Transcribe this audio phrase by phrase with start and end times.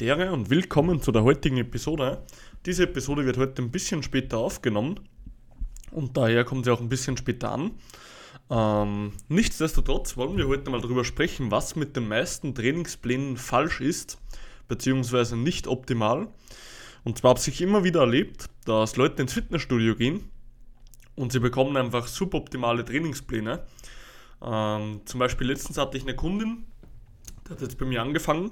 [0.00, 2.24] Dere und willkommen zu der heutigen Episode.
[2.66, 4.98] Diese Episode wird heute ein bisschen später aufgenommen
[5.92, 7.70] und daher kommt sie auch ein bisschen später an.
[8.50, 14.18] Ähm, nichtsdestotrotz wollen wir heute mal darüber sprechen, was mit den meisten Trainingsplänen falsch ist,
[14.66, 16.26] beziehungsweise nicht optimal.
[17.04, 20.28] Und zwar habe ich immer wieder erlebt, dass Leute ins Fitnessstudio gehen
[21.14, 23.64] und sie bekommen einfach suboptimale Trainingspläne.
[24.42, 26.64] Ähm, zum Beispiel letztens hatte ich eine Kundin,
[27.46, 28.50] die hat jetzt bei mir angefangen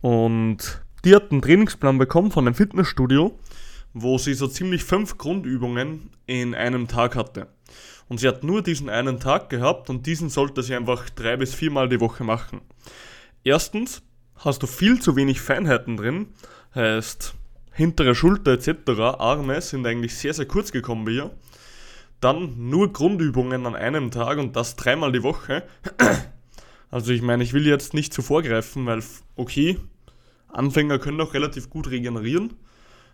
[0.00, 3.38] und die hat einen Trainingsplan bekommen von einem Fitnessstudio,
[3.94, 7.48] wo sie so ziemlich fünf Grundübungen in einem Tag hatte.
[8.08, 11.54] Und sie hat nur diesen einen Tag gehabt und diesen sollte sie einfach drei bis
[11.54, 12.60] viermal die Woche machen.
[13.42, 14.02] Erstens
[14.36, 16.28] hast du viel zu wenig Feinheiten drin,
[16.74, 17.34] heißt
[17.72, 21.30] hintere Schulter etc., Arme sind eigentlich sehr, sehr kurz gekommen bei ihr.
[22.20, 25.64] Dann nur Grundübungen an einem Tag und das dreimal die Woche.
[26.90, 29.02] Also ich meine, ich will jetzt nicht zu vorgreifen, weil
[29.34, 29.78] okay,
[30.48, 32.54] Anfänger können auch relativ gut regenerieren,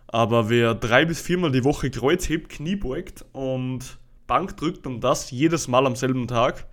[0.07, 5.01] aber wer drei bis viermal die Woche Kreuz hebt, Knie beugt und Bank drückt und
[5.01, 6.67] das jedes Mal am selben Tag,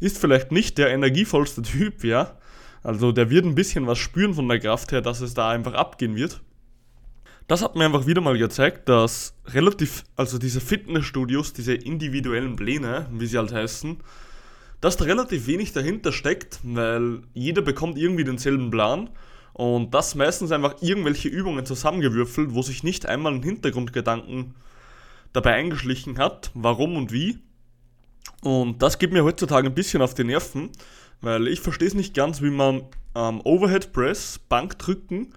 [0.00, 2.36] ist vielleicht nicht der energievollste Typ, ja.
[2.82, 5.74] Also der wird ein bisschen was spüren von der Kraft her, dass es da einfach
[5.74, 6.40] abgehen wird.
[7.46, 13.08] Das hat mir einfach wieder mal gezeigt, dass relativ, also diese Fitnessstudios, diese individuellen Pläne,
[13.12, 13.98] wie sie halt heißen,
[14.80, 19.10] dass da relativ wenig dahinter steckt, weil jeder bekommt irgendwie denselben Plan
[19.52, 24.54] und das meistens einfach irgendwelche Übungen zusammengewürfelt, wo sich nicht einmal ein Hintergrundgedanken
[25.32, 27.38] dabei eingeschlichen hat, warum und wie.
[28.42, 30.70] Und das geht mir heutzutage ein bisschen auf die Nerven,
[31.20, 32.82] weil ich verstehe es nicht ganz, wie man
[33.14, 35.34] ähm, Overhead Press, Bankdrücken,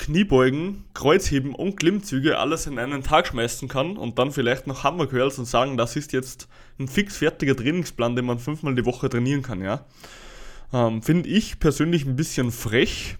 [0.00, 5.06] Kniebeugen, Kreuzheben und Klimmzüge alles in einen Tag schmeißen kann und dann vielleicht noch Hammer
[5.06, 6.48] Curls und sagen, das ist jetzt
[6.78, 9.84] ein fix fertiger Trainingsplan, den man fünfmal die Woche trainieren kann, ja.
[10.72, 13.18] Ähm, Finde ich persönlich ein bisschen frech,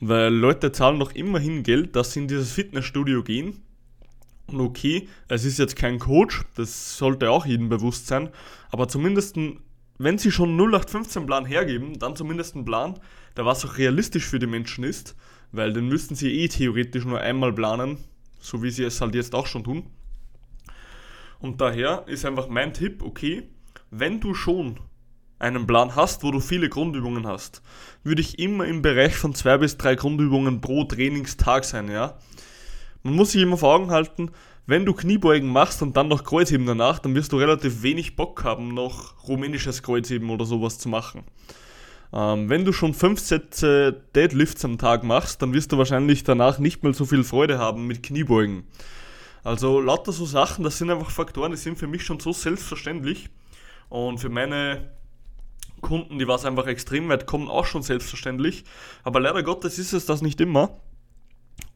[0.00, 3.60] weil Leute zahlen noch immerhin Geld, dass sie in dieses Fitnessstudio gehen.
[4.46, 8.30] Und okay, es ist jetzt kein Coach, das sollte auch jedem bewusst sein,
[8.70, 9.36] aber zumindest,
[10.02, 12.98] wenn sie schon 0815 Plan hergeben, dann zumindest einen Plan,
[13.36, 15.14] der was auch realistisch für die Menschen ist
[15.52, 17.98] weil den müssten sie eh theoretisch nur einmal planen,
[18.38, 19.84] so wie sie es halt jetzt auch schon tun.
[21.38, 23.48] Und daher ist einfach mein Tipp, okay,
[23.90, 24.78] wenn du schon
[25.38, 27.62] einen Plan hast, wo du viele Grundübungen hast,
[28.04, 32.18] würde ich immer im Bereich von zwei bis drei Grundübungen pro Trainingstag sein, ja.
[33.02, 34.30] Man muss sich immer vor Augen halten,
[34.66, 38.44] wenn du Kniebeugen machst und dann noch Kreuzheben danach, dann wirst du relativ wenig Bock
[38.44, 41.24] haben, noch rumänisches Kreuzheben oder sowas zu machen.
[42.12, 46.58] Ähm, wenn du schon fünf Sätze Deadlifts am Tag machst, dann wirst du wahrscheinlich danach
[46.58, 48.64] nicht mehr so viel Freude haben mit Kniebeugen.
[49.42, 53.30] Also lauter so Sachen, das sind einfach Faktoren, die sind für mich schon so selbstverständlich.
[53.88, 54.90] Und für meine
[55.80, 58.64] Kunden, die was einfach extrem weit kommen, auch schon selbstverständlich.
[59.02, 60.80] Aber leider Gottes ist es das nicht immer.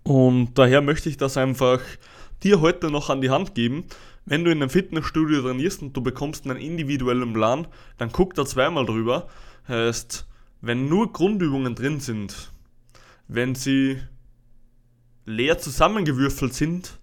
[0.03, 1.81] Und daher möchte ich das einfach
[2.43, 3.85] dir heute noch an die Hand geben.
[4.27, 7.67] Wenn du in einem Fitnessstudio trainierst und du bekommst einen individuellen Plan,
[7.99, 9.29] dann guck da zweimal drüber.
[9.69, 10.27] Heißt,
[10.61, 12.51] wenn nur Grundübungen drin sind,
[13.29, 13.99] wenn sie
[15.27, 16.99] leer zusammengewürfelt sind,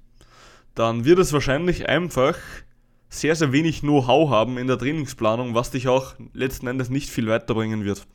[0.75, 2.38] dann wird es wahrscheinlich einfach
[3.09, 7.28] sehr, sehr wenig Know-how haben in der Trainingsplanung, was dich auch letzten Endes nicht viel
[7.28, 8.08] weiterbringen wird.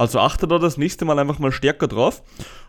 [0.00, 2.22] Also achte da das nächste Mal einfach mal stärker drauf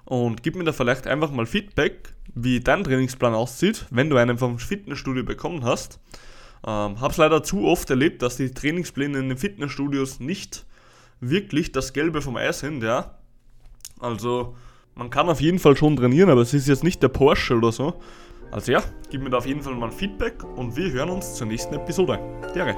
[0.03, 4.37] und gib mir da vielleicht einfach mal Feedback, wie dein Trainingsplan aussieht, wenn du einen
[4.37, 6.01] vom Fitnessstudio bekommen hast.
[6.67, 10.65] Ähm, hab's leider zu oft erlebt, dass die Trainingspläne in den Fitnessstudios nicht
[11.21, 13.15] wirklich das Gelbe vom Eis sind, ja.
[14.01, 14.57] Also,
[14.95, 17.71] man kann auf jeden Fall schon trainieren, aber es ist jetzt nicht der Porsche oder
[17.71, 17.93] so.
[18.51, 21.35] Also ja, gib mir da auf jeden Fall mal ein Feedback und wir hören uns
[21.35, 22.19] zur nächsten Episode.
[22.53, 22.75] Dere.